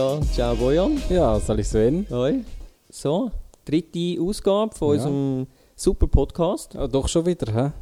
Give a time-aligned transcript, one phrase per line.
[0.00, 0.96] Ja, ciao Bojan.
[1.10, 2.06] Ja, soll ich Sven?
[2.08, 2.42] Hoi.
[2.88, 3.30] So,
[3.66, 4.94] dritte Ausgabe von Ja.
[4.94, 5.46] unserem
[5.76, 6.72] super Podcast.
[6.72, 7.72] Ja, doch schon wieder, hä?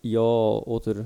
[0.00, 1.04] Ja, oder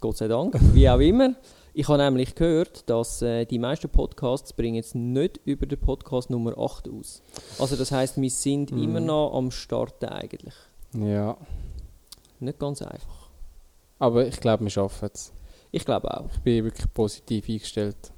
[0.00, 1.36] Gott sei Dank, wie auch immer.
[1.74, 6.28] Ich habe nämlich gehört, dass äh, die meisten Podcasts bringen jetzt nicht über den Podcast
[6.28, 7.22] Nummer 8 aus.
[7.60, 8.82] Also das heißt, wir sind Mhm.
[8.82, 10.54] immer noch am Starten eigentlich.
[10.92, 11.36] Ja.
[12.40, 13.28] Nicht ganz einfach.
[14.00, 15.32] Aber ich glaube, wir schaffen es.
[15.70, 16.26] Ich glaube auch.
[16.34, 18.10] Ich bin wirklich positiv eingestellt.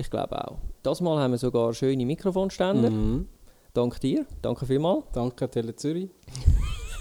[0.00, 0.56] Ich glaube auch.
[0.82, 2.88] Das Mal haben wir sogar schöne Mikrofonständer.
[2.88, 3.28] Mhm.
[3.74, 4.24] Dank dir.
[4.40, 5.04] Danke vielmals.
[5.12, 6.08] Danke, Tele Zürich.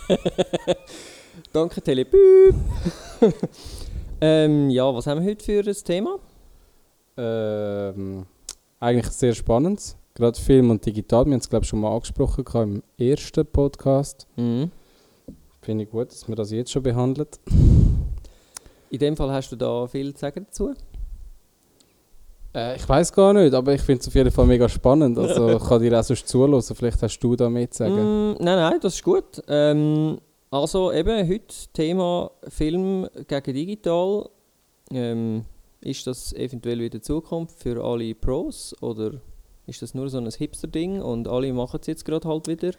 [1.54, 2.56] Danke Telepüp.
[4.22, 6.20] ähm, ja, was haben wir heute für ein Thema?
[7.16, 8.26] Ähm,
[8.82, 9.96] eigentlich sehr spannend.
[10.14, 11.26] Gerade Film und Digital.
[11.26, 14.28] Wir haben es, glaube ich, schon mal angesprochen im ersten Podcast.
[14.36, 14.72] Mhm.
[15.62, 17.40] Finde ich gut, dass wir das jetzt schon behandelt.
[18.90, 20.74] In dem Fall hast du da viel zu sagen dazu.
[22.54, 25.18] Äh, ich weiß gar nicht, aber ich finde es auf jeden Fall mega spannend.
[25.18, 26.62] Also ich kann dir auch sonst zuhören.
[26.62, 27.96] Vielleicht hast du da mehr zu sagen.
[27.96, 29.42] Mm, nein, nein, das ist gut.
[29.48, 30.20] Ähm,
[30.52, 34.30] also eben heute Thema Film gegen Digital.
[34.92, 35.44] Ähm,
[35.82, 39.14] ist das eventuell wieder Zukunft für alle Pros oder
[39.66, 42.72] ist das nur so ein Hipster-Ding und alle machen es jetzt gerade halt wieder?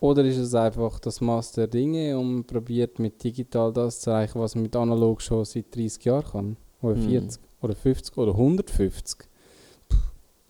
[0.00, 4.40] Oder ist es einfach das Maß der Dinge und probiert mit digital das zu erreichen,
[4.40, 6.56] was man mit analog schon seit 30 Jahren kann?
[6.82, 7.08] Oder Hm.
[7.08, 9.26] 40 oder 50 oder 150?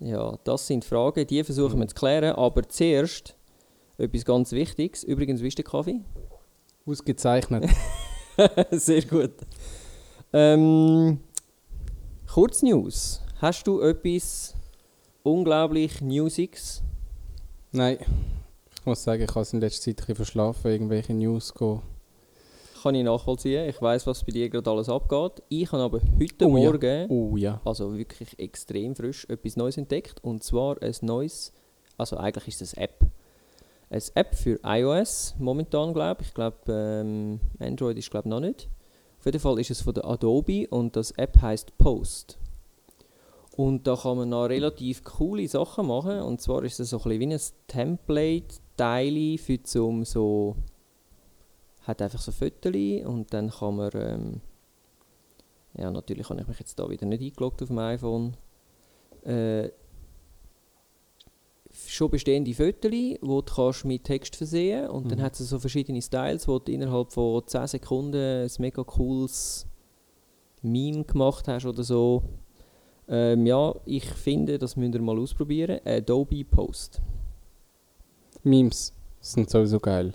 [0.01, 2.35] Ja, das sind Fragen, die versuchen wir zu klären.
[2.35, 3.37] Aber zuerst
[3.99, 5.05] etwas ganz Wichtiges.
[5.05, 6.01] Übrigens, wie ist der Kaffee?
[6.85, 7.71] Ausgezeichnet.
[8.73, 9.33] Sehr gut.
[10.33, 11.21] Ähm,
[12.33, 13.21] Kurznews.
[13.41, 14.55] Hast du etwas
[15.23, 16.83] unglaublich Newsiges?
[17.71, 17.99] Nein.
[18.75, 21.83] Ich muss sagen, ich habe es in letzter Zeit ein bisschen verschlafen, irgendwelche News gehen.
[22.83, 23.69] Kann ich nachvollziehen.
[23.69, 25.43] Ich weiß, was bei dir gerade alles abgeht.
[25.49, 26.71] Ich habe aber heute Oh ja.
[26.71, 27.61] Morgen, Oh ja.
[27.65, 30.23] also wirklich extrem frisch, etwas Neues entdeckt.
[30.25, 31.53] Und zwar ein neues,
[31.97, 33.07] also eigentlich ist es eine App.
[33.89, 36.29] Eine App für iOS momentan, glaube ich.
[36.29, 38.69] Ich glaube, ähm, Android ist glaube noch nicht.
[39.21, 42.39] Auf jeden Fall ist es von der Adobe und das App heißt Post.
[43.57, 46.21] Und da kann man noch relativ coole Sachen machen.
[46.23, 50.57] Und zwar ist es so ein bisschen wie ein Template-Teil für zum so
[51.83, 52.73] hat einfach so Fotos
[53.05, 54.41] und dann kann man ähm,
[55.77, 58.37] ja natürlich habe ich mich jetzt da wieder nicht eingeloggt auf dem iPhone
[59.25, 59.71] äh,
[61.87, 65.23] schon bestehende Fotos, die du kannst mit Text versehen und dann Mhm.
[65.23, 69.67] hat es so verschiedene Styles, wo du innerhalb von 10 Sekunden ein mega cooles
[70.61, 72.23] Meme gemacht hast oder so.
[73.09, 75.81] Ähm, ja, ich finde, das müsst ihr mal ausprobieren.
[75.85, 77.01] Adobe Post.
[78.45, 80.13] Memes sind sowieso geil.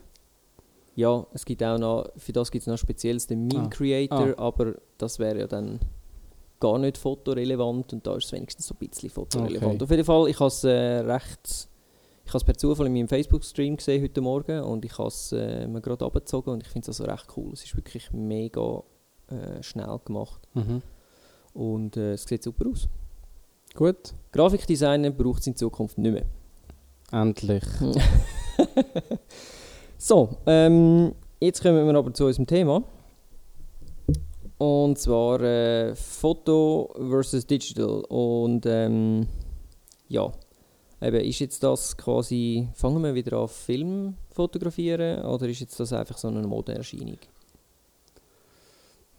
[0.97, 3.69] Ja, es gibt auch noch, für das gibt es noch spezielles den Meme Ah.
[3.69, 5.79] Creator, aber das wäre ja dann
[6.59, 9.75] gar nicht fotorelevant und da ist es wenigstens so ein bisschen fotorelevant.
[9.75, 9.83] Okay.
[9.83, 11.69] Auf jeden Fall, ich habe es äh, recht,
[12.25, 15.31] ich habe es per Zufall in meinem Facebook-Stream gesehen heute Morgen und ich habe es
[15.33, 17.53] äh, mir gerade abgezogen und ich finde es also recht cool.
[17.53, 18.81] Es ist wirklich mega
[19.27, 20.81] äh, schnell gemacht Mhm.
[21.53, 22.89] und äh, es sieht super aus.
[23.75, 24.13] Gut.
[24.31, 26.25] Grafikdesigner braucht es in Zukunft nicht mehr.
[27.11, 27.63] Endlich.
[29.99, 32.83] So, ähm, jetzt kommen wir aber zu unserem Thema.
[34.59, 38.03] Und zwar äh, Foto versus Digital.
[38.07, 39.27] Und ähm,
[40.07, 40.31] ja,
[41.01, 45.91] eben, ist jetzt das quasi, fangen wir wieder an Film fotografieren oder ist jetzt das
[45.93, 47.17] einfach so eine Modeerscheinung?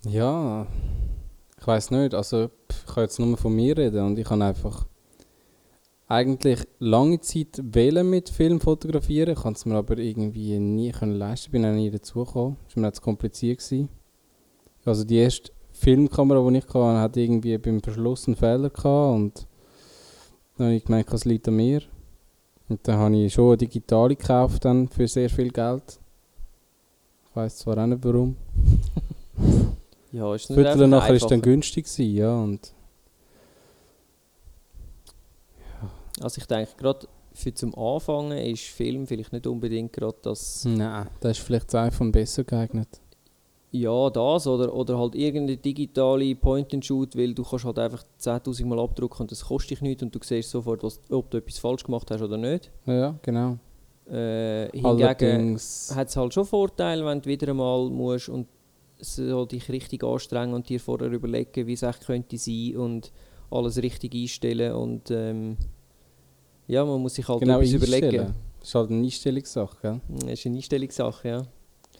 [0.08, 0.64] Ja,
[1.60, 2.14] ich weiß nicht.
[2.14, 4.86] Also, ich kann jetzt nur von mir reden und ich habe einfach
[6.08, 9.34] eigentlich lange Zeit wählen mit Film fotografieren.
[9.34, 11.52] Konnte es mir aber irgendwie nie können leisten.
[11.52, 12.56] Bin auch nie dazugekommen.
[12.68, 13.58] Es war mir auch zu kompliziert.
[13.58, 13.88] Gewesen.
[14.84, 19.46] Also, die erste Filmkamera, die ich hatte, hat irgendwie beim Verschluss einen Fehler gehabt und
[20.56, 21.82] dann habe ich gemerkt, es liegt an mir.
[22.68, 26.00] Und dann habe ich schon eine digitale gekauft dann für sehr viel Geld.
[27.28, 28.36] Ich weiß zwar auch nicht warum.
[30.10, 32.72] Ja, ist nicht Viertel einfach nachher ist dann günstig gewesen, ja und
[36.22, 40.64] Also ich denke, gerade für zum Anfangen ist Film vielleicht nicht unbedingt gerade das...
[40.64, 42.88] nein, da ist vielleicht das iPhone besser geeignet.
[43.70, 48.78] Ja, das oder, oder halt irgendeine digitale Point-and-Shoot, weil du kannst halt einfach 10'000 Mal
[48.78, 51.84] abdrucken und das kostet dich nichts und du siehst sofort, was, ob du etwas falsch
[51.84, 52.70] gemacht hast oder nicht.
[52.86, 53.58] Ja, genau.
[54.10, 55.58] Äh, hingegen
[55.94, 58.46] hat es halt schon Vorteile, wenn du wieder einmal musst und
[59.00, 63.12] so dich richtig anstrengen und dir vorher überlegen, wie es echt könnte sein und
[63.50, 65.58] alles richtig einstellen und ähm,
[66.68, 68.34] ja, man muss sich halt genau etwas überlegen.
[68.60, 70.00] Das ist halt eine Einstellungssache, gell?
[70.08, 71.42] Das ist eine Einstellungssache, ja.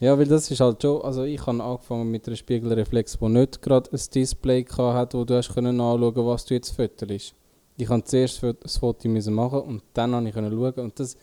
[0.01, 3.63] Ja, weil das ist halt schon, also ich habe angefangen mit einer Spiegelreflex, die nicht
[3.63, 7.35] gerade ein Display gehabt hat, wo du hast können anschauen, was du jetzt fotost.
[7.77, 10.85] Ich musste zuerst das Foto müssen machen und dann konnte ich können schauen.
[10.85, 11.17] Und das,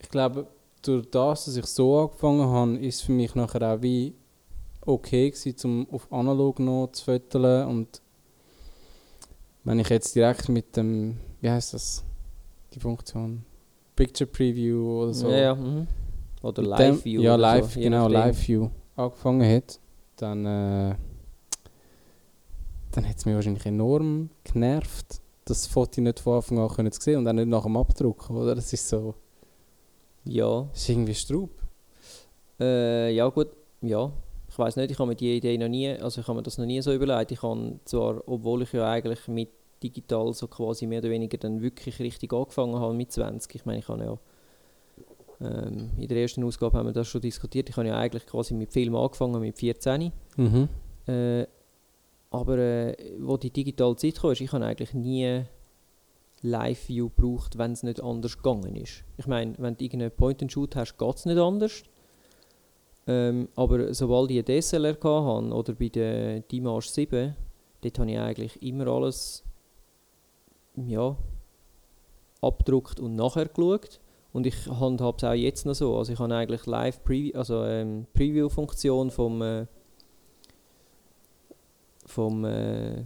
[0.00, 0.48] ich glaube,
[0.82, 4.14] durch das, dass ich so angefangen habe, ist für mich nachher auch wie
[4.84, 7.68] okay gewesen, um auf analog noch zu fotografieren.
[7.68, 8.02] Und
[9.64, 12.04] wenn ich jetzt direkt mit dem, wie heißt das,
[12.78, 13.44] die Funktion,
[13.96, 15.28] Picture Preview oder so.
[15.30, 15.54] Ja, ja.
[15.54, 15.86] Mhm.
[16.42, 17.20] Oder mit Live dem- View.
[17.22, 18.08] Ja, live, so, genau.
[18.08, 19.80] Live View angefangen hat,
[20.16, 20.94] dann, äh,
[22.92, 27.00] dann hat es mich wahrscheinlich enorm genervt, das Foto nicht von Anfang an können zu
[27.00, 28.54] sehen und auch nicht nach dem Abdruck, oder?
[28.54, 29.14] Das ist so,
[30.24, 30.62] Ja.
[30.72, 31.50] das ist irgendwie Straub.
[32.60, 33.48] Äh, ja gut,
[33.82, 34.10] ja.
[34.48, 36.58] Ich weiß nicht, ich habe mir die Idee noch nie, also ich habe mir das
[36.58, 37.30] noch nie so überlegt.
[37.32, 39.50] Ich habe zwar, obwohl ich ja eigentlich mit
[39.82, 43.54] digital so quasi mehr oder weniger dann wirklich richtig angefangen habe mit 20.
[43.54, 44.18] Ich meine, ich habe ja
[45.40, 47.68] ähm, in der ersten Ausgabe haben wir das schon diskutiert.
[47.68, 50.12] Ich habe ja eigentlich quasi mit Film angefangen mit 14.
[50.36, 50.68] Mhm.
[51.06, 51.46] Äh,
[52.30, 55.44] aber äh, wo die digitale Zeit kam, ist, ich habe eigentlich nie
[56.42, 59.04] Live-View gebraucht, wenn es nicht anders gegangen ist.
[59.16, 61.82] Ich meine, wenn du irgendeinen Point-and-Shoot hast, geht es nicht anders.
[63.06, 67.34] Ähm, aber sobald ich eine DSLR hatte oder bei der Dimash 7,
[67.80, 69.44] dort habe ich eigentlich immer alles
[70.86, 71.16] ja,
[72.40, 74.00] abgedruckt und nachher geschaut.
[74.32, 75.96] Und ich handhabe es auch jetzt noch so.
[75.96, 79.66] Also ich habe eigentlich live Preview, also ähm, Preview-Funktion vom, äh,
[82.06, 83.04] vom äh,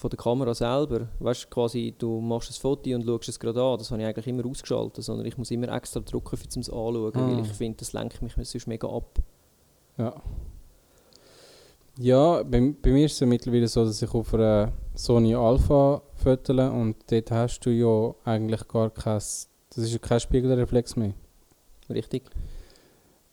[0.00, 1.08] von der Kamera selber.
[1.18, 3.78] Weißt du, quasi, du machst ein Foto und schaust es gerade an.
[3.78, 7.12] Das habe ich eigentlich immer ausgeschaltet, sondern ich muss immer extra drücken, um es anschauen,
[7.14, 7.28] Ah.
[7.30, 9.18] weil ich finde, das lenkt mich sonst mega ab.
[9.98, 10.14] Ja.
[11.98, 14.72] Ja, bei, bei mir ist es ja mittlerweile so, dass ich auf einer
[15.04, 20.20] Sony Alpha fotle und dort hast du ja eigentlich gar kein, das ist ja kein
[20.20, 21.14] Spiegelreflex mehr.
[21.88, 22.24] Richtig?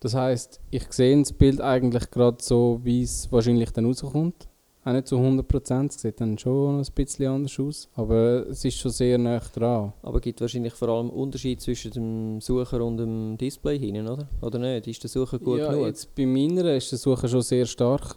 [0.00, 4.48] Das heißt, ich sehe das Bild eigentlich gerade so, wie es wahrscheinlich dann rauskommt.
[4.84, 8.78] Auch nicht zu 100%, es sieht dann schon ein bisschen anders aus, aber es ist
[8.78, 9.92] schon sehr nah dran.
[10.00, 14.28] Aber es gibt wahrscheinlich vor allem Unterschied zwischen dem Sucher und dem Display hinten, oder?
[14.40, 14.86] Oder nicht?
[14.86, 15.86] Ist der Sucher gut ja, genug?
[15.86, 18.16] jetzt bei meiner ist der Suche schon sehr stark.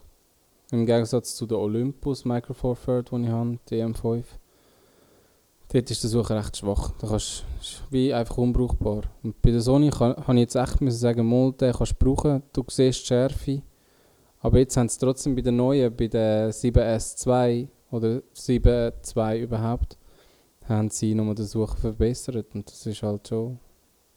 [0.71, 4.23] Im Gegensatz zu der Olympus Micro Four Third, die ich habe, die M5.
[5.67, 6.93] Dort ist der Suche recht schwach.
[6.97, 9.03] Da kannst, ist wie einfach unbrauchbar.
[9.21, 12.43] Und bei der Sony habe ich jetzt echt müssen sagen, mal, den kannst du brauchen,
[12.53, 13.61] du siehst die Schärfe.
[14.39, 19.97] Aber jetzt haben sie trotzdem bei der neuen, bei der 7S2 oder 7.2 überhaupt,
[20.69, 22.47] haben sie nochmal den Suche verbessert.
[22.53, 23.59] Und das ist halt schon,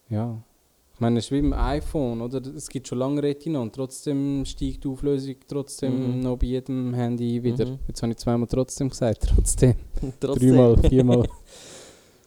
[0.08, 0.40] ja,
[0.94, 2.41] ich meine, es ist wie beim iPhone, oder?
[2.55, 6.20] Es gibt schon lange Retina und trotzdem steigt die Auflösung trotzdem Mhm.
[6.20, 7.67] noch bei jedem Handy wieder.
[7.67, 7.79] Mhm.
[7.88, 9.75] Jetzt habe ich zweimal trotzdem gesagt, trotzdem.
[10.20, 10.49] Trotzdem.
[10.56, 11.29] Dreimal, viermal.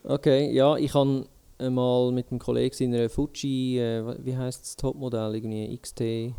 [0.10, 1.26] Okay, ja, ich habe
[1.60, 6.36] mal mit einem Kollegen seiner Fuji, äh, wie heißt das Topmodell, irgendwie XT1.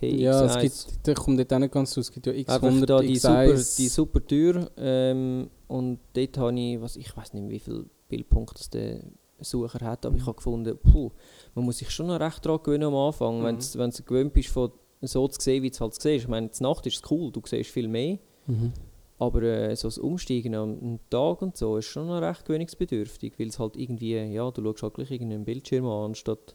[0.00, 0.16] TX1.
[0.20, 2.06] ja, es gibt, der kommt dort auch nicht ganz raus.
[2.06, 3.76] Es gibt ja Einfach X100, da die super, X1.
[3.76, 4.70] die super Tür.
[4.76, 9.00] Ähm, und dort habe ich, was, ich weiß nicht, wie viele Bildpunkte das der
[9.44, 11.10] Sucher hat, aber ich habe gefunden, puh,
[11.54, 13.58] man muss sich schon noch recht daran gewöhnen am Anfang, Mhm.
[13.74, 16.24] wenn du gewöhnt bist, von so zu sehen, wie du es halt siehst.
[16.24, 18.72] Ich meine, zur Nacht ist es cool, du siehst viel mehr, Mhm.
[19.18, 23.48] aber äh, so das Umsteigen am Tag und so ist schon noch recht gewöhnungsbedürftig, weil
[23.48, 26.54] es halt irgendwie, ja, du schaust halt gleich irgendeinen Bildschirm an, anstatt,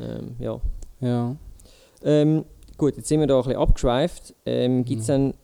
[0.00, 0.60] ähm, ja.
[1.00, 1.36] Ja.
[2.02, 2.44] Ähm,
[2.76, 4.34] gut, jetzt sind wir da ein bisschen abgeschweift.
[4.46, 5.12] Ähm, Gibt es Mhm.
[5.12, 5.34] dann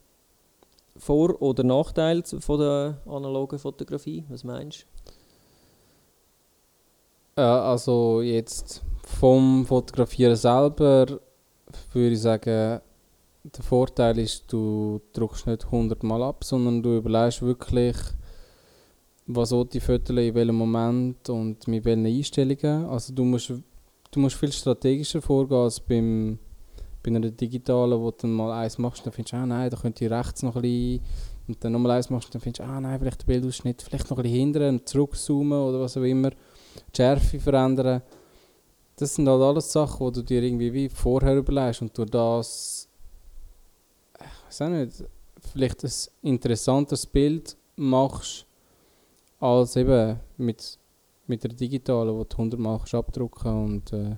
[0.97, 4.25] Vor- oder Nachteile von der analogen Fotografie?
[4.29, 4.87] Was meinst
[7.37, 11.19] Ja, also jetzt vom Fotografieren selber
[11.93, 12.81] würde ich sagen,
[13.43, 17.97] der Vorteil ist, du drückst nicht 100 Mal ab, sondern du überlegst wirklich,
[19.27, 22.87] was die Fotos in welchem Moment und mit welchen Einstellungen.
[22.87, 26.39] Also du musst, du musst viel strategischer vorgehen als beim,
[27.03, 29.77] bei einer digitalen, wo du dann mal eins machst, dann findest du, ah nein, da
[29.77, 31.03] könnte ich rechts noch ein bisschen
[31.49, 34.19] und dann nochmal eins machst, dann findest du, ah nein, vielleicht der Bildausschnitt, vielleicht noch
[34.19, 36.31] ein bisschen hindern zurückzoomen oder was auch immer
[36.93, 38.03] die Schärfe verändern.
[38.97, 42.89] Das sind halt alles Sachen, die du dir irgendwie wie vorher überlegst und durch das,
[44.21, 45.05] ich weiß auch nicht,
[45.53, 45.91] vielleicht ein
[46.23, 48.47] interessanteres Bild machst,
[49.41, 50.79] als eben mit,
[51.27, 54.17] mit der digitalen, wo du 100 Mal kannst abdrucken und äh,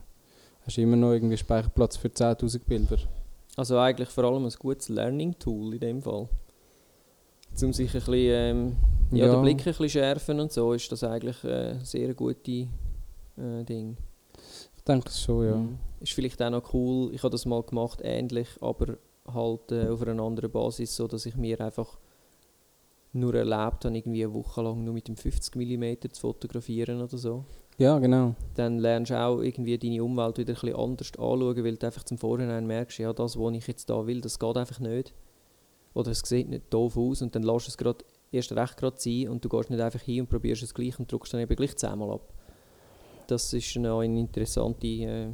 [0.67, 2.99] hast immer noch irgendwie Speicherplatz für 10'000 Bilder.
[3.57, 6.29] Also eigentlich vor allem ein gutes Learning-Tool in dem Fall.
[7.63, 8.77] Um sich ein bisschen, ähm,
[9.13, 9.33] ja, Ja.
[9.35, 13.65] den Blick ein bisschen schärfen und so, ist das eigentlich äh, ein sehr gute äh,
[13.69, 13.97] Ding.
[14.77, 15.57] Ich denke schon, ja.
[15.57, 15.79] Mhm.
[16.01, 18.99] Ist vielleicht auch noch cool, ich habe das mal gemacht, ähnlich, aber
[19.33, 21.99] halt äh, auf einer anderen Basis, so dass ich mir einfach
[23.13, 27.17] nur erlaubt habe, irgendwie eine Woche lang nur mit dem 50 mm zu fotografieren oder
[27.17, 27.45] so.
[27.79, 28.35] Ja, genau.
[28.55, 32.05] Dann lernst du auch irgendwie deine Umwelt wieder ein bisschen anders anschauen, weil du einfach
[32.05, 35.13] zum Vorhinein merkst, ja, das, was ich jetzt da will, das geht einfach nicht.
[35.97, 38.97] Oder es sieht nicht doof aus und dann lässt du es gerade erst recht gerade
[38.99, 41.57] sein und du gehst nicht einfach hin und probierst es gleich und drückst dann eben
[41.57, 42.33] gleich zehnmal ab.
[43.27, 45.29] Das ist noch eine interessante, äh,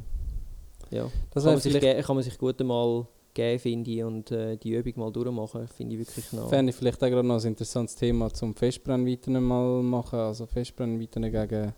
[0.89, 4.55] ja, Das kann, man sich, kann man sich gut einmal geben, finde ich, und äh,
[4.55, 6.49] die Übung mal durchmachen, finde ich wirklich noch.
[6.49, 10.19] fände ich vielleicht auch gerade noch ein interessantes Thema zum Festbrennweiten mal machen.
[10.19, 11.73] Also Festbrennweiten gegen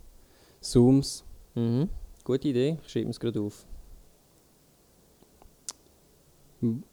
[0.61, 1.23] Zooms.
[1.55, 1.89] Mhm.
[2.23, 3.65] Gute Idee, ich schreibe es gerade auf.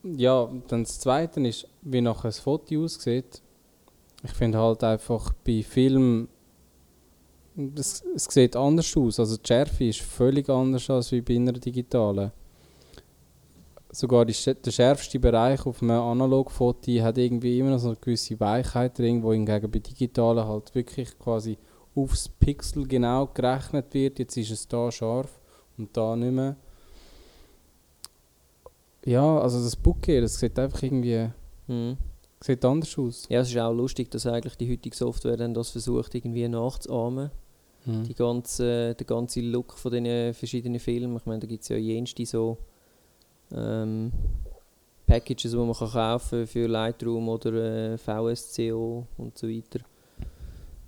[0.03, 3.43] Ja, dann das Zweite ist, wie nachher ein Foto aussieht.
[4.25, 6.29] Ich finde halt einfach bei Filmen,
[7.77, 9.21] es, es sieht anders aus.
[9.21, 12.33] Also die Schärfe ist völlig anders als wie bei einer digitalen.
[13.91, 18.41] Sogar die, der schärfste Bereich auf einem Analogfoto hat irgendwie immer noch so eine gewisse
[18.41, 21.59] Weichheit drin, wo hingegen bei digitalen halt wirklich quasi
[21.95, 24.19] aufs Pixel genau gerechnet wird.
[24.19, 25.41] Jetzt ist es da scharf
[25.77, 26.57] und da nicht mehr.
[29.05, 31.31] Ja, also das Bouquet, das sieht einfach irgendwie
[31.69, 31.97] Mhm.
[32.41, 33.27] sieht anders aus.
[33.29, 37.31] Ja, es ist auch lustig, dass eigentlich die heutige Software dann das versucht, irgendwie nachzuahmen.
[37.85, 38.05] Mhm.
[38.05, 41.17] Die ganze, der ganze Look von den verschiedenen Filmen.
[41.17, 42.59] Ich meine, da gibt es ja jenste so
[43.53, 44.13] ähm,
[45.07, 49.81] Packages, die man kann kaufen für Lightroom oder äh, VSCO und so weiter.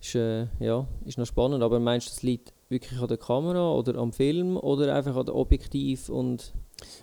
[0.00, 3.72] Ist, äh, ja, ist noch spannend, aber meinst du, das liegt wirklich an der Kamera
[3.72, 6.52] oder am Film oder einfach an der Objektiv und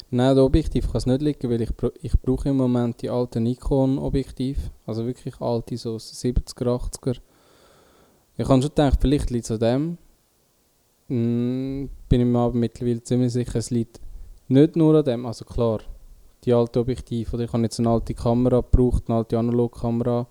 [0.10, 1.70] Nein, der Objektiv kann es nicht liegen, weil ich,
[2.02, 4.72] ich brauche im Moment die alten Nikon-Objektiv.
[4.86, 7.18] Also wirklich alte, so 70er, 80er.
[8.38, 9.98] Ich habe schon gedacht, vielleicht liegt es an dem.
[11.08, 14.00] Mm, bin ich mir aber mittlerweile ziemlich sicher, es liegt
[14.48, 15.26] nicht nur an dem.
[15.26, 15.80] Also klar,
[16.44, 17.34] die alten Objektive.
[17.34, 20.28] Oder ich habe jetzt eine alte Kamera gebraucht, eine alte Analogkamera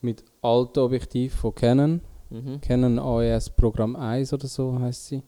[0.00, 2.00] mit alten Objektiv von Canon.
[2.30, 2.60] mhm.
[2.60, 5.22] Canon AES Programm 1 oder so heißt sie.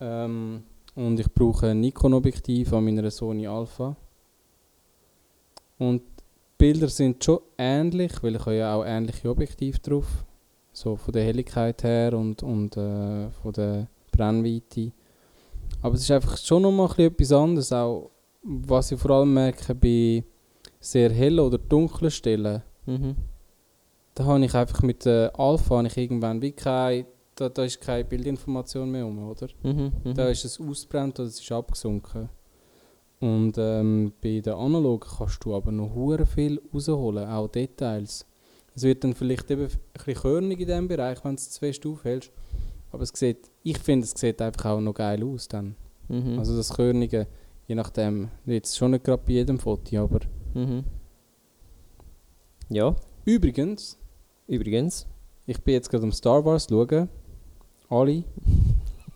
[0.00, 0.62] Ähm,
[0.98, 3.96] und ich brauche ein Nikon-Objektiv an meiner Sony Alpha.
[5.78, 6.24] Und die
[6.58, 10.24] Bilder sind schon ähnlich, weil ich habe ja auch ähnliche Objektive drauf.
[10.72, 14.92] So von der Helligkeit her und, und äh, von der Brennweite.
[15.82, 17.72] Aber es ist einfach schon noch mal ein bisschen etwas anderes.
[17.72, 18.10] Auch
[18.42, 20.24] was ich vor allem merke bei
[20.80, 23.16] sehr hellen oder dunklen Stellen Mhm.
[24.14, 27.04] da habe ich einfach mit der Alpha habe ich irgendwann wie keine,
[27.40, 29.48] da, da ist keine Bildinformation mehr um, oder?
[29.62, 29.92] Mhm.
[30.04, 30.14] Mhm.
[30.14, 32.28] Da ist es ausbrennt oder es ist abgesunken.
[33.20, 38.26] Und ähm, bei der Analog kannst du aber noch hure viel rausholen, auch Details.
[38.74, 41.58] Es wird dann vielleicht eben ein bisschen körnig in diesem Bereich, wenn du es zu
[41.58, 42.30] fest aufhältst.
[42.92, 45.74] Aber es sieht, ich finde, es sieht einfach auch noch geil aus dann.
[46.08, 46.38] Mhm.
[46.38, 47.26] Also das Körnige,
[47.66, 50.20] je nachdem, jetzt schon nicht gerade bei jedem Foto, aber...
[50.54, 50.84] Mhm.
[52.70, 52.94] Ja,
[53.28, 53.98] Übrigens,
[54.46, 55.06] übrigens.
[55.44, 57.10] Ich bin jetzt gerade am Star Wars schauen.
[57.88, 58.24] Alle.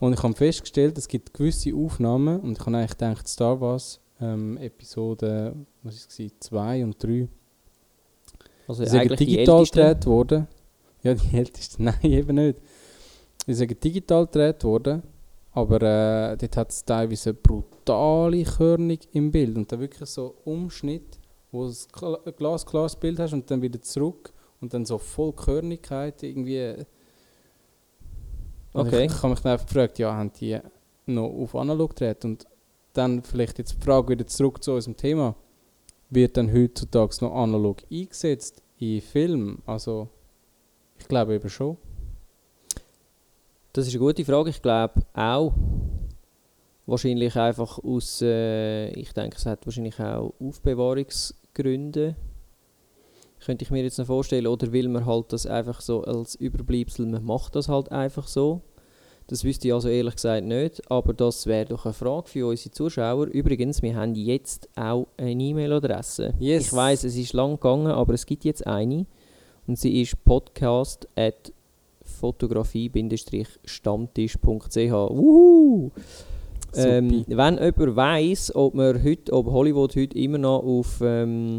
[0.00, 4.00] Und ich habe festgestellt, es gibt gewisse Aufnahmen und ich habe eigentlich gedacht, Star Wars
[4.20, 7.28] ähm, Episode, was ist es, 2 und 3,
[8.66, 10.48] Also sind digital gedreht worden.
[11.02, 12.58] Ja, die ältesten, nein, eben nicht.
[13.46, 15.02] Die sind digital gedreht worden,
[15.52, 20.36] aber äh, dort hat es teilweise eine brutale Körnung im Bild und dann wirklich so
[20.44, 21.18] Umschnitt,
[21.50, 26.22] wo du ein glasklares Bild hast und dann wieder zurück und dann so voll Körnigkeit
[26.22, 26.86] irgendwie.
[28.72, 29.06] Und Okay.
[29.06, 30.58] Ich, ich habe mich dann einfach gefragt, ja, haben die
[31.06, 32.24] noch auf analog gedreht?
[32.24, 32.46] Und
[32.92, 35.34] dann vielleicht jetzt die Frage wieder zurück zu unserem Thema.
[36.10, 39.62] Wird dann heutzutage noch analog eingesetzt in Filmen?
[39.66, 40.08] Also,
[40.98, 41.76] ich glaube eben schon.
[43.72, 44.50] Das ist eine gute Frage.
[44.50, 45.54] Ich glaube auch.
[46.84, 52.16] Wahrscheinlich einfach aus, äh, ich denke, es hat wahrscheinlich auch Aufbewahrungsgründe.
[53.44, 54.46] Könnte ich mir jetzt noch vorstellen.
[54.46, 58.60] Oder will man halt das einfach so als Überbleibsel, man macht das halt einfach so.
[59.28, 60.90] Das wüsste ich also ehrlich gesagt nicht.
[60.90, 63.26] Aber das wäre doch eine Frage für unsere Zuschauer.
[63.26, 66.34] Übrigens, wir haben jetzt auch eine E-Mail-Adresse.
[66.38, 66.66] Yes.
[66.66, 69.06] Ich weiß, es ist lang gegangen, aber es gibt jetzt eine.
[69.66, 71.52] Und sie ist podcast at
[72.04, 74.76] fotografie-stammtisch.ch.
[74.76, 75.90] Wuhu!
[76.74, 81.58] Ähm, wenn jemand weiss, ob, heute, ob Hollywood heute immer noch auf ähm,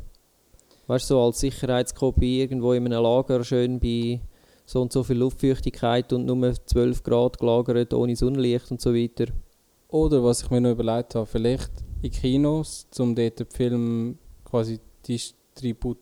[0.91, 4.19] Weißt du, so als Sicherheitskopie irgendwo in einem Lager, schön bei
[4.65, 9.27] so und so viel Luftfeuchtigkeit und nur 12 Grad gelagert, ohne Sonnenlicht und so weiter.
[9.87, 11.71] Oder was ich mir noch überlegt habe, vielleicht
[12.01, 15.95] in Kinos, um dort den Film quasi distribu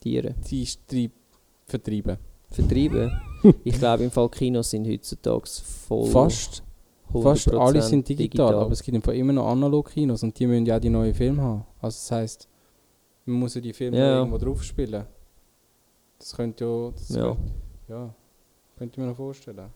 [0.00, 0.36] Tiere.
[0.48, 1.10] distrib
[1.66, 2.18] vertreiben.
[2.48, 3.10] Vertreiben.
[3.64, 5.48] ich glaube, im Fall Kinos sind heutzutage
[5.88, 6.06] voll.
[6.06, 6.62] Fast,
[7.12, 10.46] fast 100% alle sind digital, aber es gibt im Fall immer noch Analog-Kinos und die
[10.46, 11.64] müssen ja auch die neuen Filme haben.
[11.80, 12.49] Also das heisst,
[13.24, 14.18] man muss ja die Filme Ja.
[14.18, 15.04] irgendwo drauf spielen.
[16.18, 16.90] Das könnte ja...
[16.90, 17.24] Das Ja.
[17.24, 17.40] Könnte,
[17.88, 18.14] ja,
[18.76, 19.70] könnte ich mir noch vorstellen.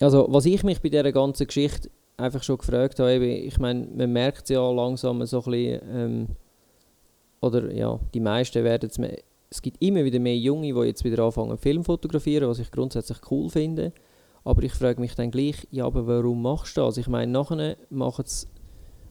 [0.00, 3.86] Also, was ich mich bei dieser ganzen Geschichte einfach schon gefragt habe, eben, ich meine,
[3.86, 6.26] man merkt es ja langsam so ein bisschen, ähm,
[7.40, 8.98] oder ja, die meisten werden es,
[9.50, 13.18] es gibt immer wieder mehr Junge, die jetzt wieder anfangen Film fotografieren, was ich grundsätzlich
[13.30, 13.92] cool finde,
[14.44, 16.96] aber ich frage mich dann gleich, ja, aber warum machst du das?
[16.96, 18.46] Ich meine, nachher machen sie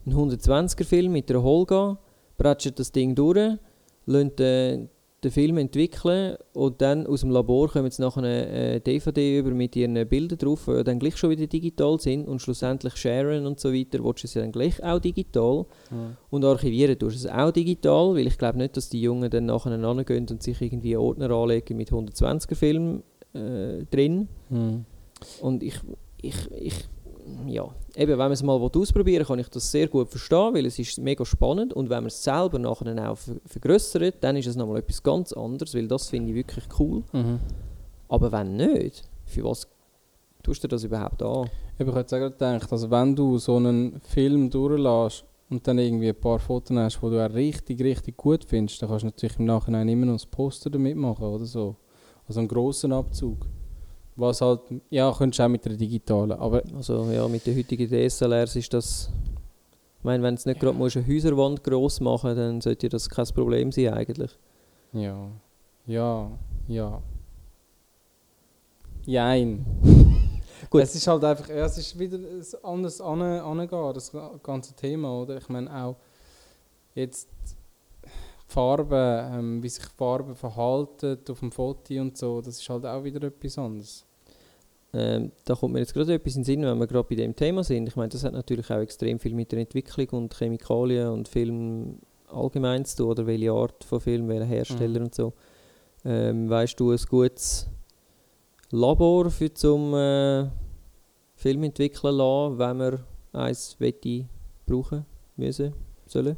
[0.06, 1.98] einen 120er-Film mit einer Holga,
[2.36, 3.56] bretschen das Ding durch,
[4.06, 4.88] lassen den,
[5.22, 9.74] den Film entwickeln und dann aus dem Labor kommen sie nachher eine DVD über mit
[9.76, 13.72] ihren Bildern drauf, die dann gleich schon wieder digital sind und schlussendlich sharen und so
[13.72, 15.64] weiter, willst du es dann gleich auch digital
[16.30, 16.98] und archivieren.
[16.98, 20.26] Tust du es auch digital, weil ich glaube nicht, dass die Jungen dann nachher hingehen
[20.30, 24.28] und sich irgendwie einen Ordner anlegen mit 120er Film äh, drin.
[24.50, 24.84] Mhm.
[25.40, 25.80] und ich,
[26.20, 26.74] ich, ich,
[27.46, 30.66] ja, eben, wenn man es mal ausprobieren will, kann ich das sehr gut verstehen, weil
[30.66, 34.46] es ist mega spannend und wenn man es selber nachher auch ver vergrößert, dann ist
[34.46, 37.02] es nochmal etwas ganz anderes, weil das finde ich wirklich cool.
[37.12, 37.40] Mhm.
[38.08, 39.66] Aber wenn nicht, für was
[40.42, 41.48] tust du das überhaupt an?
[41.78, 46.10] Ich habe jetzt auch gedacht, also wenn du so einen Film durchlässt und dann irgendwie
[46.10, 49.38] ein paar Fotos hast, die du auch richtig, richtig gut findest, dann kannst du natürlich
[49.38, 51.76] im Nachhinein immer noch ein Poster damit machen oder so.
[52.26, 53.46] Also einen grossen Abzug.
[54.16, 57.88] Was halt, ja, könntest du auch mit der digitalen, aber Also ja, mit den heutigen
[57.88, 59.10] DSLRs ist das...
[59.98, 63.26] Ich meine, wenn du nicht gerade musst eine Häuserwand gross machen dann sollte das kein
[63.26, 64.30] Problem sein eigentlich.
[64.92, 65.28] ja,
[65.86, 66.30] ja,
[66.68, 67.02] ja.
[69.06, 69.64] Jein.
[70.70, 70.82] Gut.
[70.82, 75.20] Es ist halt einfach, ja, es ist wieder ein anderes Angehen, das ga- ganze Thema,
[75.20, 75.36] oder?
[75.36, 75.96] Ich meine auch
[76.94, 77.28] jetzt
[78.46, 83.02] Farben, ähm, wie sich Farben verhalten auf dem Foto und so, das ist halt auch
[83.02, 84.04] wieder etwas anderes.
[84.92, 87.34] Ähm, da kommt mir jetzt gerade etwas in den Sinn, wenn wir gerade bei dem
[87.34, 87.88] Thema sind.
[87.88, 91.98] Ich meine, das hat natürlich auch extrem viel mit der Entwicklung und Chemikalien und Film
[92.28, 95.04] allgemein zu tun, oder welche Art von Film, welcher Hersteller Mhm.
[95.06, 95.32] und so.
[96.04, 97.66] Ähm, weißt du, ein gutes
[98.70, 100.46] Labor für zum äh,
[101.34, 103.00] Film entwickeln lassen, wenn wir
[103.32, 104.26] eins wette
[104.66, 105.04] brauchen
[105.36, 105.72] müssen,
[106.06, 106.36] sollen?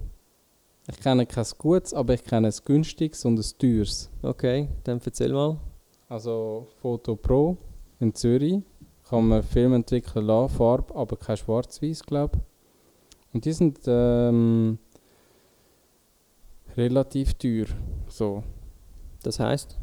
[0.88, 4.09] Ich kenne kein gutes, aber ich kenne ein günstiges und ein teures.
[4.22, 5.59] Okay, dann erzähl mal.
[6.09, 7.57] Also Photo Pro
[7.99, 8.62] in Zürich
[9.09, 13.35] kann man Film entwickeln lassen, Farbe, aber kein Schwarz-Weiß, glaube ich.
[13.35, 14.79] Und die sind ähm,
[16.77, 17.66] relativ teuer.
[18.09, 18.42] So.
[19.22, 19.77] Das heißt,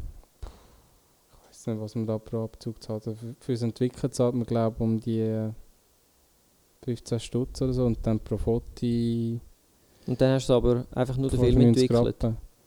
[1.42, 3.06] Ich weiß nicht, was man da pro Abzug zahlt.
[3.06, 5.50] Also für- Fürs Entwickeln zahlt man, glaube ich, um die äh,
[6.84, 7.84] 15 Stutz oder so.
[7.84, 8.64] Und dann pro Foto
[10.06, 12.16] und dann hast du aber einfach nur den Film 95 entwickelt.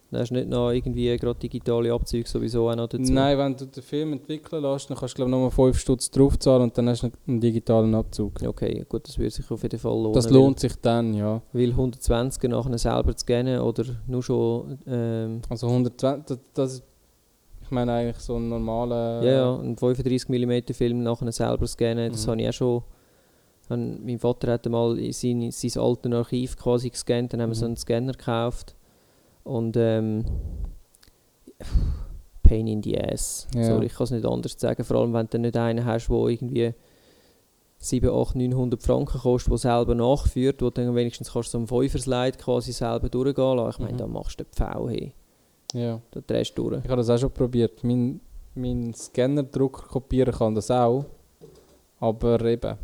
[0.09, 3.11] Dann hast du nicht noch irgendwie gerade digitale Abzüge sowieso auch noch dazu.
[3.11, 6.63] Nein, wenn du den Film entwickeln lässt, dann kannst du, glaube nochmal 5 Stutz draufzahlen
[6.63, 8.41] und dann hast du einen digitalen Abzug.
[8.41, 10.13] Okay, gut, das würde sich auf jeden Fall lohnen.
[10.13, 11.41] Das lohnt sich dann, ja.
[11.51, 14.77] Weil, weil 120er nachher selber zu scannen oder nur schon.
[14.87, 16.83] Ähm, Also 120, das, das
[17.61, 19.21] ich meine eigentlich so ein normaler...
[19.25, 22.31] ja, ja, einen 35mm Film nachher selber scannen, das Mhm.
[22.31, 22.83] habe ich auch schon.
[23.69, 27.55] Han, mein Vater hat mal in sein, sein altes Archiv quasi gescannt, dann haben wir
[27.55, 27.69] so Mhm.
[27.71, 28.75] einen Scanner gekauft.
[29.43, 30.25] Und ähm,
[32.43, 33.47] Pain in the ass.
[33.53, 33.63] Ja.
[33.65, 34.83] Sorry, ich kann es nicht anders sagen.
[34.83, 36.73] Vor allem, wenn du nicht einen hast, der irgendwie
[37.79, 41.57] 7, 8, 900 Franken kostet, der selber nachführt, wo du dann wenigstens kannst du so
[41.59, 43.69] einen Fünfer-Slide quasi selber durchgehen lassen.
[43.71, 43.97] Ich meine, Mhm.
[43.97, 45.11] da machst du den Pfau hin.
[45.73, 45.99] ja.
[46.11, 46.83] Da drehst du durch.
[46.83, 47.83] Ich habe das auch schon probiert.
[47.83, 48.21] Mein,
[48.55, 51.05] mein Scanner-Drucker kopieren kann das auch.
[51.99, 52.77] Aber eben.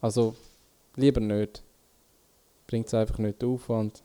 [0.00, 0.34] Also,
[0.96, 1.62] lieber nicht.
[2.66, 4.02] Bringt es einfach nicht den Aufwand.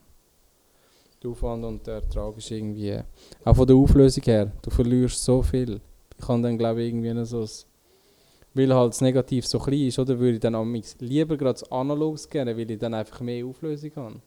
[1.22, 3.00] Der Aufwand und der Ertrag ist irgendwie.
[3.44, 4.52] Auch von der Auflösung her.
[4.62, 5.80] Du verlierst so viel.
[6.18, 7.46] Ich kann dann, glaube ich, irgendwie so
[8.56, 11.72] weil halt das Negativ so klein ist, oder würde ich dann am lieber gerade das
[11.72, 14.22] analog scannen, weil ich dann einfach mehr Auflösung habe.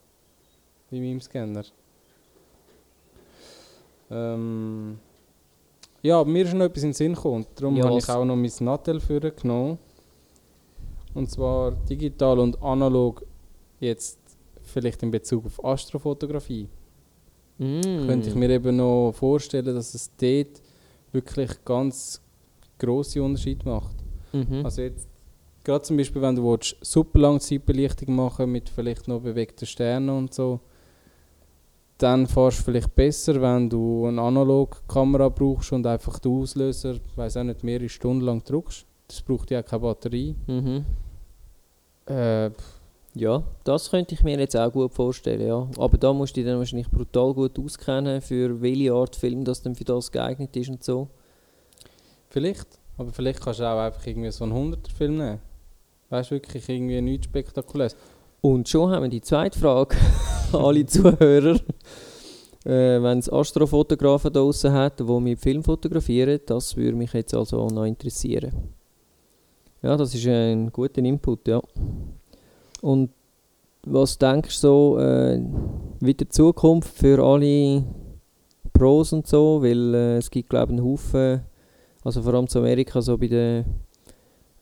[0.90, 1.64] Bei meinem Scanner.
[4.10, 4.98] Ähm,
[6.02, 7.46] ja, mir ist noch etwas in den Sinn gekommen.
[7.54, 9.78] Darum Ja, habe ich auch noch mein Nattel genommen.
[11.18, 13.26] Und zwar digital und analog
[13.80, 14.20] jetzt
[14.62, 16.68] vielleicht in Bezug auf Astrofotografie.
[17.58, 18.06] Mm.
[18.06, 20.62] Könnte ich mir eben noch vorstellen, dass es dort
[21.10, 22.20] wirklich ganz
[22.78, 23.96] grosse Unterschied macht.
[24.32, 24.64] Mhm.
[24.64, 25.08] Also jetzt,
[25.64, 30.32] gerade zum Beispiel, wenn du willst, super Langzeitbelichtung machen mit vielleicht noch bewegten Sternen und
[30.32, 30.60] so,
[31.98, 37.38] dann fährst du vielleicht besser, wenn du eine Analogkamera brauchst und einfach den Auslöser, weiß
[37.38, 38.86] auch nicht, mehrere Stunden lang drückst.
[39.08, 40.36] Das braucht ja keine Batterie.
[40.46, 40.84] Mhm.
[42.08, 42.50] Äh,
[43.14, 45.68] Ja, das könnte ich mir jetzt auch gut vorstellen, ja.
[45.78, 49.60] Aber da musst du dich dann wahrscheinlich brutal gut auskennen, für welche Art Film das
[49.62, 51.08] dann für das geeignet ist und so.
[52.28, 52.66] vielleicht,
[52.96, 55.40] aber vielleicht kannst du auch einfach irgendwie so einen 100er Film nehmen.
[56.10, 57.96] Weißt du, wirklich irgendwie nichts Spektakuläres.
[58.40, 59.96] Und schon haben wir die zweite Frage
[60.52, 61.56] an alle Zuhörer.
[62.64, 67.34] Äh, Wenn es Astrofotografen da draussen hat, die mit Film fotografieren, das würde mich jetzt
[67.34, 68.77] also auch noch interessieren.
[69.82, 71.60] Ja, das ist ein guter Input, ja.
[72.80, 73.10] Und
[73.84, 75.40] was denkst du so, äh,
[76.00, 77.84] wie die Zukunft für alle
[78.72, 79.62] Pros und so?
[79.62, 81.42] Weil äh, es gibt, glaube ich, einen Haufen,
[82.04, 83.64] also vor allem zu Amerika, so bei den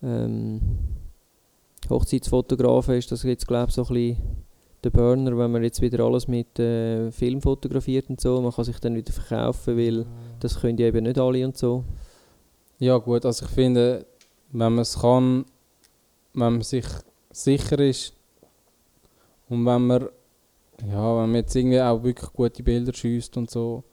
[0.02, 0.60] ähm,
[1.88, 4.16] Hochzeitsfotografen ist das jetzt, glaube ich, so ein bisschen
[4.84, 8.40] der Burner, wenn man jetzt wieder alles mit äh, Film fotografiert und so.
[8.40, 10.06] Man kann sich dann wieder verkaufen, weil
[10.40, 11.84] das können ja eben nicht alle und so.
[12.78, 14.06] Ja gut, also ich finde,
[14.52, 15.44] wenn man es kann,
[16.34, 16.86] wenn man sich
[17.30, 18.14] sicher ist
[19.48, 20.08] und wenn man,
[20.86, 23.84] ja, wenn man jetzt irgendwie auch wirklich gute Bilder schießt und so,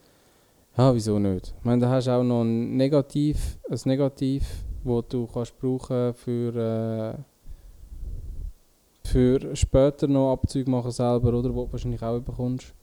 [0.77, 1.53] ja, wieso nicht?
[1.57, 4.43] Ich meine, da hast du auch noch ein Negativ, ein Negativ,
[4.83, 11.71] wo du kannst brauchen für, äh, für später noch Abzüge machen selber, oder, wo du
[11.71, 12.73] wahrscheinlich auch bekommst.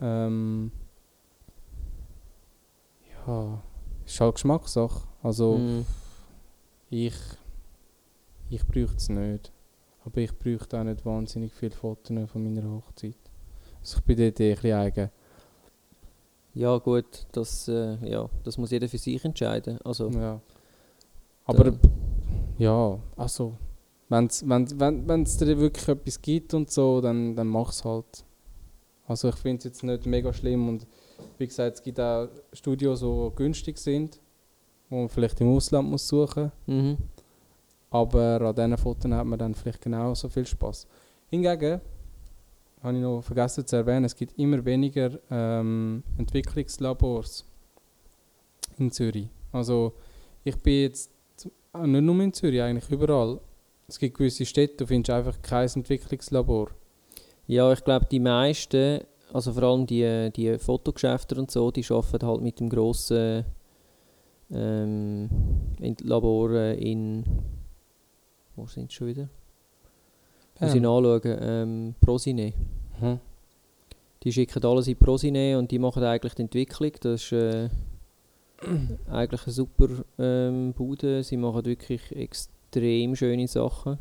[0.00, 0.72] Ähm,
[3.26, 3.62] ja,
[4.06, 5.02] ist halt Geschmackssache.
[5.22, 5.84] Also Mm.
[6.90, 7.14] Ich,
[8.50, 9.52] ich bräuchte es nicht.
[10.04, 13.16] Aber ich bräuchte auch nicht wahnsinnig viele Fotos von meiner Hochzeit.
[13.80, 15.10] Also ich bin dort eh ein bisschen eigen.
[16.54, 19.78] Ja gut, das, äh, ja, das muss jeder für sich entscheiden.
[19.84, 20.40] Also, Ja.
[21.44, 21.72] Aber
[22.58, 23.56] ja, also
[24.08, 27.84] wenn's, wenn es wenn, wenn's dir wirklich etwas gibt und so, dann, dann mach es
[27.84, 28.24] halt.
[29.06, 30.86] Also ich finde es jetzt nicht mega schlimm und
[31.38, 34.20] wie gesagt, es gibt auch Studios, die günstig sind,
[34.90, 36.98] wo man vielleicht im Ausland muss suchen mhm.
[37.90, 40.86] Aber an diesen Fotos hat man dann vielleicht genauso viel Spaß.
[41.28, 41.80] Hingegen,
[42.82, 47.44] habe ich noch vergessen zu erwähnen, es gibt immer weniger ähm, Entwicklungslabors
[48.78, 49.28] in Zürich.
[49.52, 49.92] Also
[50.44, 51.10] ich bin jetzt,
[51.74, 53.40] äh, nicht nur in Zürich, eigentlich überall.
[53.86, 56.70] Es gibt gewisse Städte, du findest einfach kein Entwicklungslabor.
[57.46, 59.00] Ja, ich glaube, die meisten,
[59.32, 63.44] also vor allem die, die Fotogeschäfte und so, die arbeiten halt mit dem grossen
[64.52, 65.28] ähm,
[65.80, 67.24] in Labor äh, in.
[68.56, 69.28] Wo sind sie schon wieder?
[70.60, 71.20] Muss ich nachschauen.
[71.24, 72.52] Ähm, Prosine.
[73.00, 73.18] Mhm.
[74.22, 76.92] Die schicken alles in Prosine und die machen eigentlich die Entwicklung.
[77.00, 77.70] Das ist äh,
[79.10, 81.22] eigentlich eine super ähm, Bude.
[81.22, 83.98] Sie machen wirklich extrem schöne Sachen.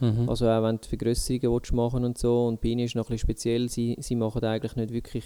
[0.00, 0.28] Mhm.
[0.28, 2.46] Also auch wenn du Vergrösserungen willst machen und so.
[2.46, 5.24] Und bei ihnen ist noch ein bisschen speziell, sie, sie machen eigentlich nicht wirklich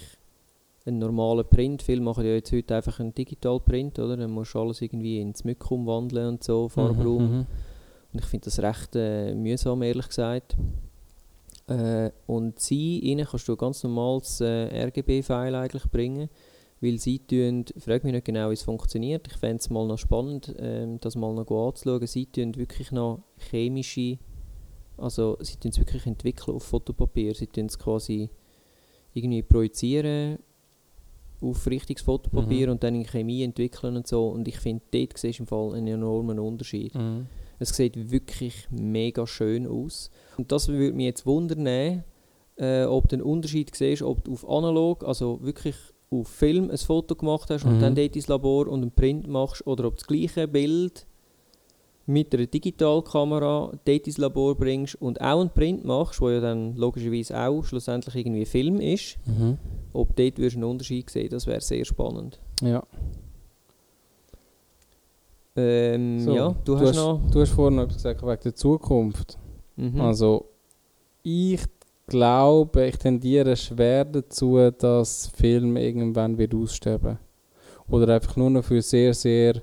[0.87, 1.81] einen normalen Print.
[1.81, 4.17] Viele machen ja jetzt heute einfach einen Digital-Print, oder?
[4.17, 7.23] Dann musst du alles irgendwie ins Mück umwandeln und so, Farbraum.
[7.23, 7.45] Mhm, mhm.
[8.13, 10.55] Und ich finde das recht äh, mühsam, ehrlich gesagt.
[11.67, 16.29] Äh, und sie, ihnen kannst du ein ganz normales äh, RGB-File eigentlich bringen,
[16.79, 19.97] weil sie tun, frage mich nicht genau, wie es funktioniert, ich fände es mal noch
[19.97, 24.17] spannend, ähm, das mal noch anzuschauen, sie tun wirklich noch chemische,
[24.95, 28.29] also sie tun es wirklich entwickeln auf Fotopapier, sie tun es quasi
[29.13, 30.37] irgendwie projizieren
[31.41, 32.71] auf richtiges Fotopapier Mhm.
[32.73, 35.73] und dann in Chemie entwickeln und so und ich finde, dort siehst du im Fall
[35.75, 36.95] einen enormen Unterschied.
[36.95, 37.27] Mhm.
[37.59, 40.11] Es sieht wirklich mega schön aus.
[40.37, 42.03] Und das würde mich jetzt wundern,
[42.57, 45.75] äh, ob du einen Unterschied siehst, ob du auf analog, also wirklich
[46.09, 47.81] auf Film ein Foto gemacht hast und Mhm.
[47.81, 51.05] dann dort ins Labor und einen Print machst, oder ob das gleiche Bild
[52.09, 56.73] mit einer Digitalkamera dort ins Labor bringst und auch einen Print machst, wo ja dann
[56.75, 59.57] logischerweise auch schlussendlich irgendwie Film ist, Mhm.
[59.93, 62.39] ob dort würdest du einen Unterschied sehen, das wäre sehr spannend.
[62.61, 62.81] Ja.
[65.55, 67.21] Ähm, So, ja, du, du hast hast- noch...
[67.31, 69.37] Du hast vorhin noch gesagt wegen der Zukunft.
[69.75, 69.99] Mhm.
[70.01, 70.45] Also,
[71.23, 71.61] ich
[72.07, 77.17] glaube, ich tendiere schwer dazu, dass Film irgendwann wird aussterben.
[77.89, 79.61] Oder einfach nur noch für sehr, sehr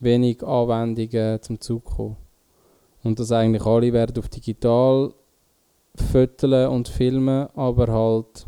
[0.00, 2.16] wenig Anwendungen zum Zug kommen.
[3.02, 5.12] Und dass eigentlich alle werden auf digital
[5.96, 8.46] fotografieren und filmen, aber halt,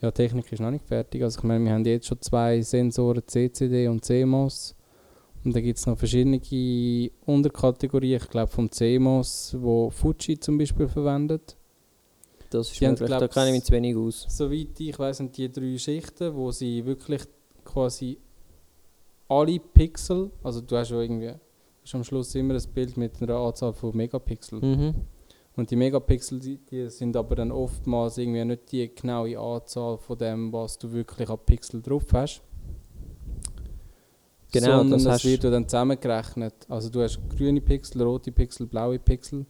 [0.00, 1.22] ja, die Technik ist noch nicht fertig.
[1.22, 4.74] Also ich meine, wir haben jetzt schon zwei Sensoren, CCD und CMOS.
[5.44, 6.40] Und dann gibt es noch verschiedene
[7.26, 11.56] Unterkategorien, ich glaube vom CMOS, wo Fuji zum Beispiel verwendet.
[12.50, 14.26] Das ist Die haben, möglich, da glaub's, kenne ich mich zu wenig aus.
[14.28, 17.22] Soweit ich weiß, sind die drei Schichten, wo sie wirklich
[17.64, 18.18] quasi
[19.40, 21.32] alle Pixel, also du hast ja irgendwie
[21.82, 24.60] hast am Schluss immer ein Bild mit einer Anzahl von Megapixel.
[24.60, 24.94] Mhm.
[25.54, 30.16] Und die Megapixel, die, die sind aber dann oftmals irgendwie nicht die genaue Anzahl von
[30.16, 32.42] dem, was du wirklich an Pixel drauf hast.
[34.52, 36.54] Genau, Sondern das das wird dann zusammengerechnet.
[36.68, 39.46] Also du hast grüne Pixel, rote Pixel, blaue Pixel.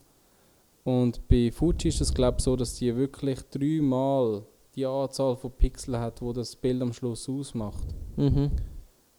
[0.84, 5.52] Und bei Fuji ist es glaube ich so, dass die wirklich dreimal die Anzahl von
[5.52, 7.86] Pixeln hat, wo das Bild am Schluss ausmacht.
[8.16, 8.50] Mhm.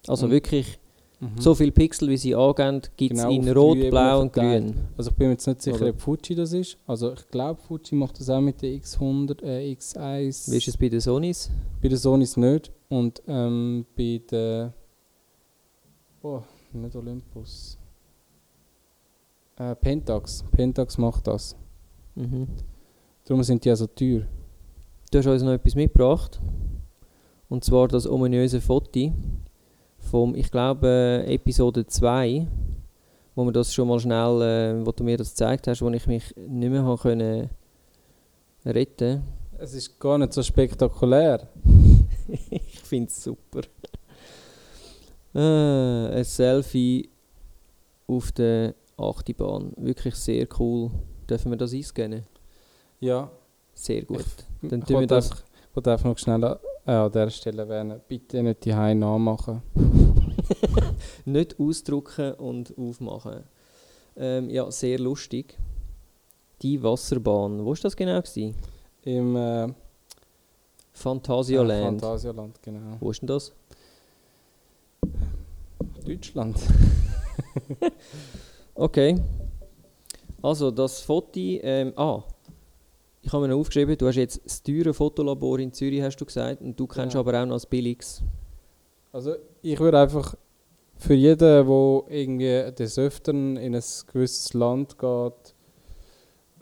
[0.07, 0.79] Also Und- wirklich
[1.19, 1.39] Mhm.
[1.39, 4.33] so viele Pixel, wie sie angeben, gibt es Genau, in Rot, Blau und.
[4.33, 4.75] Grün.
[4.97, 5.89] Also ich bin mir jetzt nicht sicher, Oder?
[5.91, 6.77] ob Fuji das ist.
[6.85, 10.51] Also ich glaube, Fuji macht das auch mit der X100, äh, X1.
[10.51, 11.49] Wie ist es bei den Sonys?
[11.81, 12.71] Bei der Sonys nicht.
[12.89, 14.73] Und ähm, bei der.
[16.21, 16.41] Oh,
[16.73, 17.77] nicht Olympus.
[19.57, 20.43] Äh, Pentax.
[20.51, 21.55] Pentax macht das.
[22.15, 22.47] Mhm.
[23.25, 24.23] Darum sind die auch so teuer.
[25.11, 26.41] Du hast uns noch etwas mitgebracht.
[27.49, 29.11] Und zwar das ominöse Foto
[30.13, 32.45] vom, ich glaube, äh, Episode 2,
[33.33, 36.05] wo wir das schon mal schnell, äh, wo du mir das gezeigt hast, wo ich
[36.05, 37.49] mich nicht mehr habe können
[38.63, 39.23] retten
[39.57, 41.47] Es ist gar nicht so spektakulär.
[42.51, 43.61] Ich finde es super.
[45.33, 47.09] Äh, ein Selfie
[48.05, 49.73] auf der Achtibahn.
[49.77, 50.91] Wirklich sehr cool.
[51.27, 52.23] Dürfen wir das einscannen?
[52.99, 53.31] Ja.
[53.73, 54.25] Sehr gut.
[54.61, 55.31] Ich Dann tun wir das.
[55.31, 57.99] einfach, ich wollte einfach noch schnell an, äh, an dieser Stelle erwähnen.
[58.07, 59.63] Bitte nicht die Hause nachmachen.
[61.25, 63.43] Nicht ausdrucken und aufmachen.
[64.15, 65.57] Ähm, ja, sehr lustig.
[66.61, 67.63] Die Wasserbahn.
[67.63, 68.21] Wo war das genau?
[68.21, 68.55] Gewesen?
[69.03, 69.67] Im äh,
[70.93, 71.97] Phantasialand.
[71.97, 72.97] Äh, Phantasialand, genau.
[72.99, 73.51] Wo ist denn das?
[76.05, 76.57] Deutschland.
[78.75, 79.15] Okay.
[80.41, 81.39] Also, das Foto.
[81.39, 82.23] Ähm, ah,
[83.21, 86.25] ich habe mir noch aufgeschrieben, du hast jetzt das teure Fotolabor in Zürich, hast du
[86.25, 87.19] gesagt, und du kennst Ja.
[87.19, 88.23] aber auch noch das billiges.
[89.13, 90.33] Also ich würde einfach
[90.97, 91.67] für jeden, der
[92.09, 95.53] irgendwie des Öfteren in ein gewisses Land geht,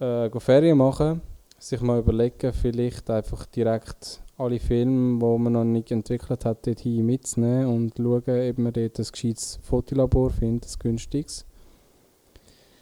[0.02, 1.22] äh, Ferien machen,
[1.58, 7.06] sich mal überlegen, vielleicht einfach direkt alle Filme, die man noch nicht entwickelt hat, dorthin
[7.06, 11.46] mitzunehmen und schauen, ob man dort ein gescheites Fotolabor findet, ein günstiges.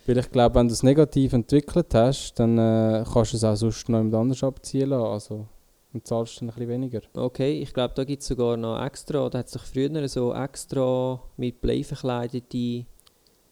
[0.07, 3.55] Weil ich glaube, wenn du es negativ entwickelt hast, dann äh, kannst du es auch
[3.55, 5.05] sonst noch jemand anders abziehen lassen.
[5.05, 5.45] Also,
[5.93, 7.01] dann zahlst dann ein bisschen weniger.
[7.15, 11.21] Okay, ich glaube, da gibt es sogar noch extra, da hat sich früher so extra
[11.37, 12.85] mit Blei verkleidete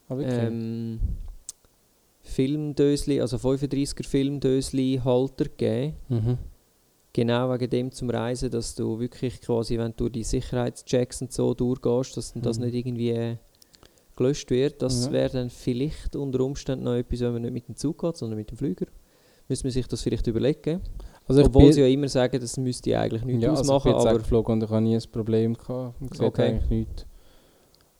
[0.09, 0.99] Ah, ähm,
[2.21, 5.95] Filmdösli, also 35er Filmdösli Halter gegeben.
[6.09, 6.37] mhm.
[7.13, 11.53] Genau wegen dem zum Reisen, dass du wirklich quasi, wenn du die Sicherheitschecks und so
[11.55, 12.65] durchgehst, dass dann das Mhm.
[12.65, 13.37] nicht irgendwie
[14.15, 14.81] gelöscht wird.
[14.83, 15.11] Das Ja.
[15.13, 18.37] wäre dann vielleicht unter Umständen noch etwas, wenn man nicht mit dem Zug geht, sondern
[18.37, 18.85] mit dem Flüger.
[19.49, 20.81] Müsste man sich das vielleicht überlegen.
[21.27, 23.91] Also ich Obwohl sie ja immer sagen, das müsste eigentlich nichts ja, also ich ausmachen,
[23.97, 25.95] bin aber geflogen und ich habe nie ein Problem gehabt.
[26.13, 26.43] Sieht Okay.
[26.43, 27.05] eigentlich nichts.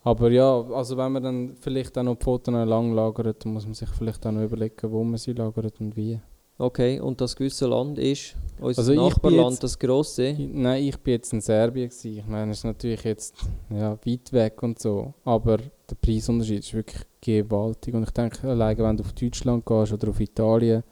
[0.04, 3.66] Aber ja, also wenn man dann vielleicht auch noch die Fotos lang lagert, dann muss
[3.66, 6.20] man sich vielleicht auch noch überlegen, wo man sie lagert und wie.
[6.58, 7.02] okay.
[7.02, 10.28] Und das gewisse Land ist, unser Also ich Nachbarland, jetzt- das grosse.
[10.28, 11.90] Ich- Nein, ich bin jetzt in Serbien.
[11.90, 12.18] Gewesen.
[12.20, 13.36] Ich meine, es ist natürlich jetzt
[13.70, 17.94] ja, weit weg und so, aber der Preisunterschied ist wirklich gewaltig.
[17.94, 20.84] Und ich denke, alleine wenn du auf Deutschland gehst oder auf Italien,